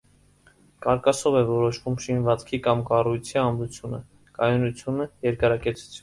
[0.83, 3.99] Կարկասով է որոշվում շինվածքի կամ կառույցի ամրությունը,
[4.39, 5.99] կայունությունը, երկարակեցությունը։